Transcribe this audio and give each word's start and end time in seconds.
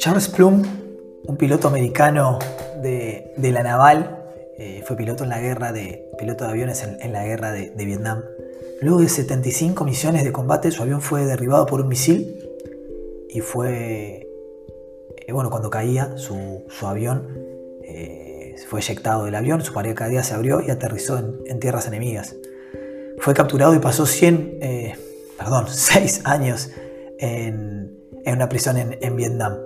Charles 0.00 0.28
Plum, 0.28 0.62
un 1.24 1.36
piloto 1.36 1.68
americano 1.68 2.38
de, 2.82 3.32
la 3.36 3.62
naval, 3.62 4.24
eh, 4.56 4.82
fue 4.86 4.96
piloto 4.96 5.24
en 5.24 5.30
la 5.30 5.40
guerra 5.40 5.72
de 5.72 6.10
piloto 6.18 6.44
de 6.44 6.50
aviones 6.50 6.82
en, 6.82 7.12
la 7.12 7.24
guerra 7.24 7.52
de, 7.52 7.84
Vietnam. 7.84 8.24
Luego 8.80 9.00
de 9.00 9.08
75 9.08 9.84
misiones 9.84 10.24
de 10.24 10.32
combate, 10.32 10.70
su 10.70 10.82
avión 10.82 11.02
fue 11.02 11.26
derribado 11.26 11.66
por 11.66 11.82
un 11.82 11.88
misil 11.88 12.34
y 13.28 13.40
fue, 13.40 14.26
eh, 15.26 15.32
bueno, 15.32 15.50
cuando 15.50 15.68
caía 15.68 16.16
su, 16.16 16.64
avión, 16.80 17.28
eh, 17.82 18.19
fue 18.68 18.80
eyectado 18.80 19.24
del 19.24 19.34
avión, 19.34 19.62
su 19.62 19.72
paracaídas 19.72 20.28
se 20.28 20.34
abrió 20.34 20.60
y 20.60 20.70
aterrizó 20.70 21.18
en, 21.18 21.60
tierras 21.60 21.86
enemigas. 21.86 22.36
Fue 23.18 23.34
capturado 23.34 23.74
y 23.74 23.78
pasó 23.78 24.06
100, 24.06 24.58
perdón, 25.38 25.66
6 25.68 26.22
años 26.24 26.70
en, 27.18 27.98
una 28.26 28.48
prisión 28.48 28.76
en 28.78 29.16
Vietnam. 29.16 29.56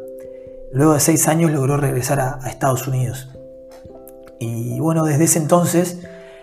Luego 0.74 0.94
de 0.94 1.00
seis 1.00 1.28
años 1.28 1.52
logró 1.52 1.76
regresar 1.76 2.18
a, 2.18 2.40
Estados 2.48 2.88
Unidos. 2.88 3.28
Y 4.40 4.80
bueno, 4.80 5.04
desde 5.04 5.22
ese 5.22 5.38
entonces 5.38 6.00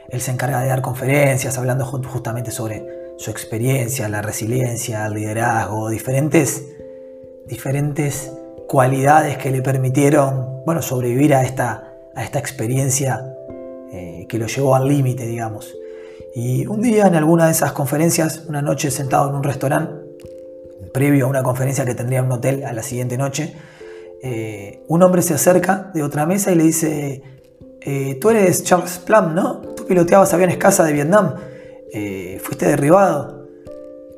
él 0.07 0.21
se 0.21 0.31
encarga 0.31 0.61
de 0.61 0.69
dar 0.69 0.81
conferencias 0.81 1.57
hablando 1.57 1.85
justamente 1.85 2.49
sobre 2.49 2.87
su 3.17 3.29
experiencia, 3.29 4.07
la 4.07 4.21
resiliencia, 4.21 5.05
el 5.05 5.15
liderazgo, 5.15 5.89
diferentes, 5.89 6.65
diferentes 7.45 8.31
cualidades 8.69 9.37
que 9.37 9.51
le 9.51 9.61
permitieron 9.61 10.63
bueno, 10.65 10.81
sobrevivir 10.81 11.35
a 11.35 11.43
esta, 11.43 11.90
a 12.15 12.23
esta 12.23 12.39
experiencia 12.39 13.35
eh, 13.91 14.25
que 14.29 14.37
lo 14.37 14.47
llevó 14.47 14.75
al 14.75 14.87
límite, 14.87 15.25
digamos. 15.25 15.75
Y 16.33 16.65
un 16.65 16.81
día 16.81 17.07
en 17.07 17.15
alguna 17.15 17.45
de 17.47 17.51
esas 17.51 17.73
conferencias, 17.73 18.45
una 18.47 18.61
noche 18.61 18.89
sentado 18.91 19.29
en 19.29 19.35
un 19.35 19.43
restaurante, 19.43 19.93
previo 20.93 21.25
a 21.25 21.29
una 21.29 21.43
conferencia 21.43 21.85
que 21.85 21.93
tendría 21.93 22.19
en 22.19 22.25
un 22.25 22.31
hotel 22.33 22.63
a 22.63 22.73
la 22.73 22.83
siguiente 22.83 23.17
noche, 23.17 23.53
eh, 24.23 24.83
un 24.87 25.03
hombre 25.03 25.21
se 25.21 25.33
acerca 25.33 25.91
de 25.93 26.03
otra 26.03 26.25
mesa 26.25 26.51
y 26.51 26.55
le 26.55 26.63
dice, 26.63 27.21
eh, 27.81 28.17
tú 28.21 28.29
eres 28.29 28.63
Charles 28.63 28.99
Plum, 28.99 29.33
¿no? 29.33 29.61
Tú 29.75 29.85
piloteabas 29.85 30.33
aviones 30.33 30.57
casa 30.57 30.83
de 30.83 30.93
Vietnam, 30.93 31.35
fuiste 32.41 32.67
derribado. 32.67 33.47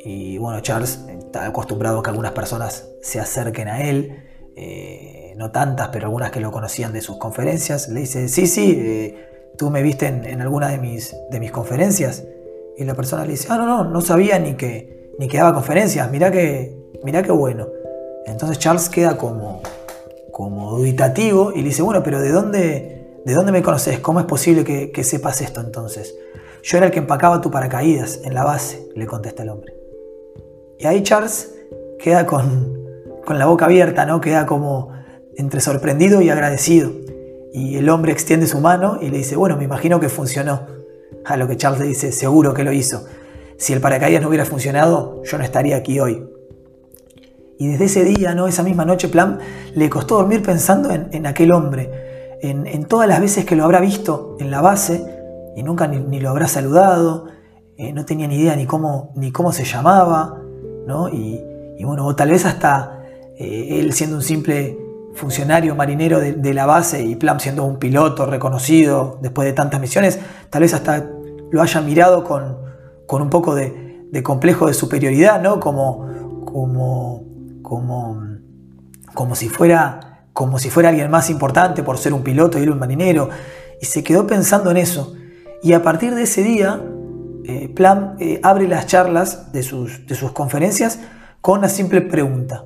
Y 0.06 0.38
bueno, 0.38 0.60
Charles 0.60 1.00
está 1.18 1.46
acostumbrado 1.46 2.00
a 2.00 2.04
que 2.04 2.10
algunas 2.10 2.34
personas 2.34 2.90
se 3.02 3.20
acerquen 3.20 3.70
a 3.70 3.82
él, 3.82 4.24
no 5.36 5.52
tantas, 5.52 5.90
pero 5.90 6.06
algunas 6.06 6.32
que 6.32 6.40
lo 6.40 6.52
conocían 6.52 6.94
de 6.94 7.02
sus 7.02 7.18
conferencias. 7.18 7.90
Le 7.90 8.02
dice, 8.02 8.28
sí, 8.28 8.48
sí, 8.48 9.16
tú 9.58 9.70
me 9.70 9.82
viste 9.82 10.08
en, 10.08 10.42
alguna 10.42 10.70
de 10.70 10.78
mis, 10.78 11.16
de 11.30 11.40
mis 11.40 11.52
conferencias. 11.52 12.24
Y 12.78 12.84
la 12.84 12.96
persona 12.96 13.26
le 13.26 13.32
dice, 13.32 13.48
ah, 13.50 13.58
no, 13.58 13.66
no, 13.66 13.84
no 13.84 14.02
sabía 14.02 14.40
ni 14.40 14.56
que, 14.56 15.12
ni 15.20 15.28
que 15.28 15.38
daba 15.38 15.54
conferencias, 15.54 16.10
mirá 16.12 16.32
que, 16.32 16.76
mirá 17.04 17.24
qué 17.24 17.32
bueno. 17.32 17.68
Entonces 18.26 18.58
Charles 18.58 18.90
queda 18.90 19.18
como, 19.18 19.62
como 20.32 20.78
duditativo 20.78 21.52
y 21.54 21.58
le 21.58 21.66
dice, 21.66 21.82
bueno, 21.82 22.02
pero 22.04 22.20
¿de 22.20 22.32
dónde, 22.32 23.20
de 23.24 23.34
dónde 23.34 23.52
me 23.52 23.62
conoces? 23.62 24.00
¿Cómo 24.00 24.20
es 24.20 24.26
posible 24.26 24.64
que, 24.64 25.04
sepas 25.04 25.42
esto 25.42 25.62
entonces? 25.62 26.16
Yo 26.64 26.78
era 26.78 26.88
el 26.88 26.92
que 26.92 27.00
empacaba 27.00 27.42
tu 27.42 27.52
paracaídas 27.52 28.22
en 28.24 28.34
la 28.34 28.44
base, 28.44 28.88
le 28.96 29.06
contesta 29.06 29.44
el 29.44 29.50
hombre. 29.50 29.74
Y 30.80 30.86
ahí 30.86 31.04
Charles 31.04 31.54
queda 32.00 32.26
con, 32.26 32.74
con 33.26 33.38
la 33.38 33.46
boca 33.46 33.66
abierta, 33.66 34.06
¿no? 34.06 34.22
Queda 34.22 34.46
como 34.46 34.92
entre 35.38 35.62
sorprendido 35.62 36.22
y 36.22 36.30
agradecido. 36.30 36.92
Y 37.54 37.78
el 37.78 37.90
hombre 37.90 38.12
extiende 38.12 38.48
su 38.48 38.60
mano 38.60 38.98
y 39.02 39.10
le 39.10 39.18
dice, 39.18 39.36
bueno, 39.36 39.58
me 39.58 39.64
imagino 39.64 40.00
que 40.00 40.10
funcionó. 40.10 40.68
A 41.26 41.38
lo 41.38 41.48
que 41.48 41.56
Charles 41.56 41.82
le 41.82 41.88
dice, 41.88 42.12
seguro 42.12 42.54
que 42.54 42.64
lo 42.64 42.72
hizo. 42.72 43.06
Si 43.58 43.74
el 43.74 43.80
paracaídas 43.80 44.22
no 44.22 44.28
hubiera 44.28 44.46
funcionado, 44.46 45.22
yo 45.24 45.38
no 45.38 45.44
estaría 45.44 45.78
aquí 45.78 46.00
hoy. 46.00 46.28
Y 47.60 47.68
desde 47.68 47.86
ese 47.86 48.04
día, 48.04 48.34
¿no? 48.34 48.48
esa 48.48 48.64
misma 48.64 48.84
noche, 48.86 49.08
Plan 49.08 49.40
le 49.76 49.90
costó 49.90 50.16
dormir 50.16 50.42
pensando 50.42 50.90
en, 50.92 51.26
aquel 51.26 51.52
hombre, 51.52 52.38
en, 52.42 52.86
todas 52.86 53.08
las 53.08 53.22
veces 53.22 53.46
que 53.46 53.56
lo 53.56 53.64
habrá 53.64 53.80
visto 53.80 54.36
en 54.40 54.52
la 54.52 54.60
base 54.60 55.06
y 55.56 55.64
nunca 55.64 55.88
ni, 55.88 56.20
lo 56.20 56.30
habrá 56.30 56.48
saludado, 56.48 57.28
eh, 57.78 57.94
no 57.94 58.06
tenía 58.06 58.28
ni 58.28 58.36
idea 58.36 58.56
ni 58.56 58.66
cómo, 58.66 59.14
ni 59.16 59.32
cómo 59.32 59.54
se 59.54 59.64
llamaba, 59.64 60.42
¿no? 60.88 61.08
y, 61.10 61.42
bueno, 61.84 62.06
o 62.06 62.16
tal 62.16 62.32
vez 62.32 62.46
hasta 62.46 63.04
eh, 63.38 63.80
él 63.80 63.94
siendo 63.94 64.16
un 64.18 64.24
simple 64.24 64.78
funcionario 65.16 65.76
marinero 65.76 66.20
de, 66.20 66.54
la 66.54 66.66
base 66.66 67.04
y 67.04 67.16
Plan 67.16 67.40
siendo 67.40 67.64
un 67.64 67.78
piloto 67.78 68.26
reconocido 68.26 69.20
después 69.22 69.46
de 69.46 69.54
tantas 69.54 69.80
misiones, 69.80 70.20
tal 70.50 70.62
vez 70.62 70.74
hasta 70.74 71.10
lo 71.52 71.62
haya 71.62 71.82
mirado 71.82 72.24
con, 72.24 72.58
con 73.06 73.22
un 73.22 73.30
poco 73.30 73.56
de, 73.56 74.22
complejo 74.24 74.68
de 74.68 74.74
superioridad, 74.74 75.42
¿no? 75.42 75.60
Como, 75.60 76.44
como 76.46 77.34
como, 77.64 78.22
como, 79.16 79.34
si 79.34 79.50
fuera, 79.50 80.28
como 80.34 80.60
si 80.60 80.70
fuera 80.70 80.90
alguien 80.90 81.10
más 81.10 81.32
importante 81.32 81.82
por 81.82 81.98
ser 81.98 82.14
un 82.14 82.22
piloto 82.22 82.60
y 82.60 82.64
él 82.64 82.70
un 82.70 82.78
marinero. 82.78 83.30
Y 83.82 83.86
se 83.86 84.04
quedó 84.04 84.28
pensando 84.28 84.70
en 84.70 84.78
eso. 84.78 85.16
Y 85.64 85.74
a 85.74 85.82
partir 85.82 86.14
de 86.14 86.24
ese 86.24 86.44
día, 86.44 86.80
eh, 87.46 87.70
Plan 87.70 88.16
eh, 88.20 88.40
abre 88.44 88.68
las 88.68 88.86
charlas 88.86 89.52
de 89.52 89.64
sus, 89.64 90.06
de 90.06 90.14
sus 90.14 90.34
conferencias 90.34 91.00
con 91.42 91.60
una 91.60 91.70
simple 91.70 92.02
pregunta. 92.02 92.66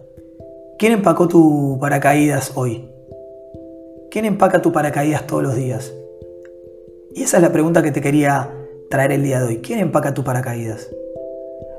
¿Quién 0.77 0.93
empacó 0.93 1.27
tu 1.27 1.79
paracaídas 1.81 2.51
hoy? 2.53 2.88
¿Quién 4.11 4.25
empaca 4.25 4.61
tu 4.61 4.71
paracaídas 4.71 5.25
todos 5.25 5.41
los 5.41 5.55
días? 5.55 5.91
Y 7.15 7.23
esa 7.23 7.38
es 7.38 7.43
la 7.43 7.51
pregunta 7.51 7.81
que 7.81 7.91
te 7.91 7.99
quería 7.99 8.53
traer 8.89 9.11
el 9.11 9.23
día 9.23 9.39
de 9.39 9.47
hoy. 9.47 9.57
¿Quién 9.57 9.79
empaca 9.79 10.13
tu 10.13 10.23
paracaídas? 10.23 10.88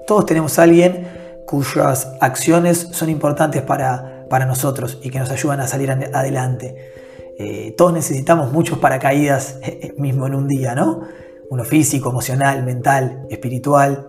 Todos 0.09 0.27
tenemos 0.27 0.59
a 0.59 0.65
alguien 0.65 1.07
cuyas 1.47 2.13
acciones 2.21 2.89
son 2.91 3.09
importantes 3.09 3.63
para, 3.63 4.27
para 4.29 4.47
nosotros 4.47 4.99
y 5.01 5.11
que 5.11 5.21
nos 5.21 5.31
ayudan 5.31 5.61
a 5.61 5.69
salir 5.69 5.93
adelante. 5.93 6.75
Eh, 7.39 7.75
todos 7.79 7.93
necesitamos 7.93 8.53
muchos 8.53 8.79
paracaídas 8.79 9.61
eh, 9.63 9.79
eh, 9.83 9.95
mismo 9.97 10.27
en 10.27 10.35
un 10.35 10.49
día, 10.49 10.75
¿no? 10.75 11.03
Uno 11.51 11.65
físico, 11.65 12.11
emocional, 12.11 12.65
mental, 12.65 13.27
espiritual. 13.31 14.09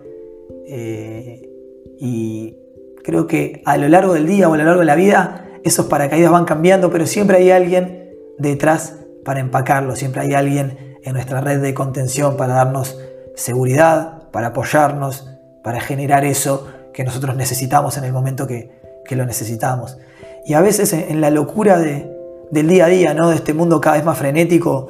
y 2.02 2.56
creo 3.04 3.26
que 3.26 3.62
a 3.64 3.76
lo 3.76 3.88
largo 3.88 4.14
del 4.14 4.26
día 4.26 4.48
o 4.48 4.54
a 4.54 4.56
lo 4.56 4.64
largo 4.64 4.80
de 4.80 4.86
la 4.86 4.96
vida 4.96 5.46
esos 5.64 5.86
paracaídas 5.86 6.30
van 6.30 6.44
cambiando, 6.44 6.90
pero 6.90 7.06
siempre 7.06 7.38
hay 7.38 7.50
alguien 7.50 8.10
detrás 8.38 8.96
para 9.24 9.40
empacarlo, 9.40 9.96
siempre 9.96 10.22
hay 10.22 10.34
alguien 10.34 10.96
en 11.02 11.12
nuestra 11.12 11.40
red 11.40 11.60
de 11.60 11.74
contención 11.74 12.36
para 12.36 12.54
darnos 12.54 12.98
seguridad, 13.34 14.30
para 14.30 14.48
apoyarnos, 14.48 15.28
para 15.62 15.80
generar 15.80 16.24
eso 16.24 16.68
que 16.92 17.04
nosotros 17.04 17.36
necesitamos 17.36 17.96
en 17.96 18.04
el 18.04 18.12
momento 18.12 18.46
que, 18.46 18.78
lo 19.10 19.26
necesitamos. 19.26 19.98
Y 20.46 20.54
a 20.54 20.60
veces 20.60 20.92
en, 20.92 21.20
la 21.20 21.30
locura 21.30 21.80
del 21.80 22.68
día 22.68 22.84
a 22.84 22.88
día, 22.88 23.12
¿no? 23.12 23.30
de 23.30 23.34
este 23.34 23.54
mundo 23.54 23.80
cada 23.80 23.96
vez 23.96 24.04
más 24.04 24.16
frenético 24.16 24.86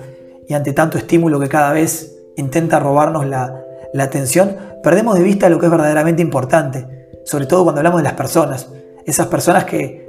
y 0.46 0.52
ante 0.52 0.74
tanto 0.74 0.98
estímulo 0.98 1.40
que 1.40 1.48
cada 1.48 1.72
vez 1.72 2.18
intenta 2.36 2.80
robarnos 2.80 3.26
la, 3.26 3.62
atención, 3.98 4.56
perdemos 4.82 5.16
de 5.16 5.22
vista 5.22 5.48
lo 5.48 5.58
que 5.58 5.64
es 5.64 5.72
verdaderamente 5.72 6.20
importante, 6.20 6.86
sobre 7.24 7.46
todo 7.46 7.64
cuando 7.64 7.80
hablamos 7.80 8.00
de 8.00 8.04
las 8.04 8.14
personas. 8.14 8.68
Esas 9.04 9.26
personas 9.26 9.64
que, 9.64 10.08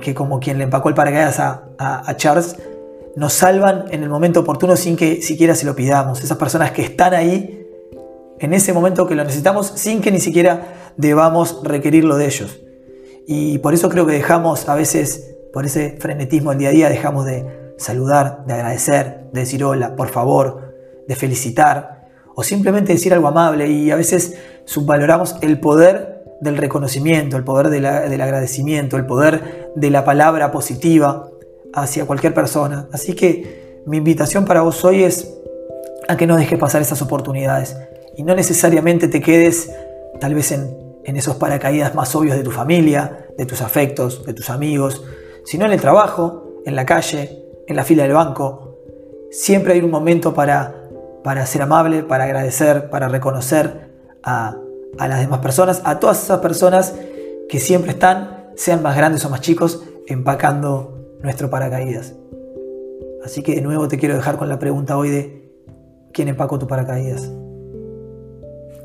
que 0.00 0.14
como 0.14 0.40
quien 0.40 0.58
le 0.58 0.64
empacó 0.64 0.88
el 0.88 0.94
paracaídas 0.94 1.38
a, 1.40 1.70
a, 1.78 2.16
Charles, 2.16 2.56
nos 3.16 3.32
salvan 3.32 3.86
en 3.90 4.02
el 4.02 4.08
momento 4.08 4.40
oportuno 4.40 4.76
sin 4.76 4.96
que 4.96 5.22
siquiera 5.22 5.54
se 5.54 5.66
lo 5.66 5.74
pidamos. 5.74 6.22
Esas 6.22 6.36
personas 6.36 6.72
que 6.72 6.82
están 6.82 7.14
ahí 7.14 7.66
en 8.40 8.52
ese 8.52 8.72
momento 8.72 9.06
que 9.06 9.14
lo 9.14 9.24
necesitamos 9.24 9.72
sin 9.76 10.00
que 10.00 10.10
ni 10.10 10.20
siquiera 10.20 10.92
debamos 10.96 11.60
requerirlo 11.62 12.16
de 12.16 12.26
ellos. 12.26 12.60
Y 13.26 13.58
por 13.58 13.74
eso 13.74 13.88
creo 13.88 14.06
que 14.06 14.12
dejamos 14.12 14.68
a 14.68 14.74
veces, 14.74 15.36
por 15.52 15.64
ese 15.64 15.96
frenetismo 15.98 16.50
del 16.50 16.58
día 16.58 16.68
a 16.68 16.72
día, 16.72 16.88
dejamos 16.88 17.24
de 17.24 17.72
saludar, 17.78 18.44
de 18.46 18.54
agradecer, 18.54 19.30
de 19.32 19.40
decir 19.40 19.64
hola, 19.64 19.96
por 19.96 20.08
favor, 20.08 20.74
de 21.06 21.16
felicitar 21.16 22.08
o 22.34 22.42
simplemente 22.42 22.92
decir 22.92 23.12
algo 23.14 23.28
amable 23.28 23.68
y 23.68 23.90
a 23.90 23.96
veces 23.96 24.36
subvaloramos 24.64 25.36
el 25.40 25.60
poder 25.60 26.13
del 26.44 26.58
reconocimiento, 26.58 27.36
el 27.36 27.42
poder 27.42 27.70
del 27.70 28.20
agradecimiento, 28.20 28.96
el 28.96 29.06
poder 29.06 29.72
de 29.74 29.90
la 29.90 30.04
palabra 30.04 30.52
positiva 30.52 31.28
hacia 31.72 32.06
cualquier 32.06 32.34
persona. 32.34 32.86
Así 32.92 33.14
que 33.14 33.82
mi 33.86 33.96
invitación 33.96 34.44
para 34.44 34.60
vos 34.60 34.84
hoy 34.84 35.02
es 35.02 35.34
a 36.06 36.16
que 36.16 36.26
no 36.26 36.36
dejes 36.36 36.58
pasar 36.58 36.82
esas 36.82 37.00
oportunidades 37.02 37.76
y 38.16 38.22
no 38.22 38.34
necesariamente 38.34 39.08
te 39.08 39.20
quedes 39.20 39.72
tal 40.20 40.34
vez 40.34 40.52
en, 40.52 40.84
esos 41.04 41.36
paracaídas 41.36 41.94
más 41.94 42.14
obvios 42.14 42.36
de 42.36 42.42
tu 42.42 42.50
familia, 42.50 43.26
de 43.36 43.44
tus 43.44 43.60
afectos, 43.60 44.24
de 44.24 44.32
tus 44.32 44.48
amigos, 44.50 45.04
sino 45.44 45.66
en 45.66 45.72
el 45.72 45.80
trabajo, 45.80 46.62
en 46.64 46.76
la 46.76 46.86
calle, 46.86 47.44
en 47.66 47.76
la 47.76 47.84
fila 47.84 48.04
del 48.04 48.12
banco. 48.12 48.78
Siempre 49.30 49.74
hay 49.74 49.80
un 49.80 49.90
momento 49.90 50.32
para, 50.32 50.74
para 51.22 51.44
ser 51.44 51.62
amable, 51.62 52.04
para 52.04 52.24
agradecer, 52.24 52.88
para 52.88 53.08
reconocer 53.08 53.90
a, 54.22 54.56
a 54.98 55.08
las 55.08 55.20
demás 55.20 55.40
personas, 55.40 55.82
a 55.84 56.00
todas 56.00 56.22
esas 56.22 56.40
personas 56.40 56.94
que 57.48 57.60
siempre 57.60 57.92
están, 57.92 58.50
sean 58.56 58.82
más 58.82 58.96
grandes 58.96 59.24
o 59.24 59.30
más 59.30 59.40
chicos, 59.40 59.82
empacando 60.06 61.16
nuestro 61.22 61.50
paracaídas. 61.50 62.14
Así 63.24 63.42
que 63.42 63.54
de 63.54 63.62
nuevo 63.62 63.88
te 63.88 63.98
quiero 63.98 64.14
dejar 64.14 64.36
con 64.36 64.48
la 64.48 64.58
pregunta 64.58 64.96
hoy 64.96 65.10
de 65.10 65.52
quién 66.12 66.28
empacó 66.28 66.58
tu 66.58 66.66
paracaídas. 66.66 67.30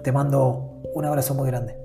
Te 0.04 0.12
mando 0.12 0.82
un 0.94 1.06
abrazo 1.06 1.34
muy 1.34 1.48
grande. 1.48 1.79